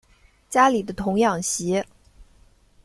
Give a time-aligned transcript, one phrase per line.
[0.49, 1.79] 家里的童养媳